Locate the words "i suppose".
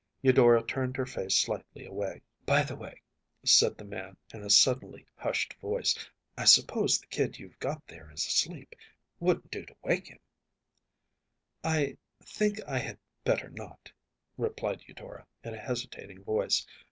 6.35-6.99